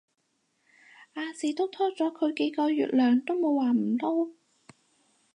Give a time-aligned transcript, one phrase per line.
[1.13, 4.33] 亞視都拖咗佢幾個月糧都冇話唔撈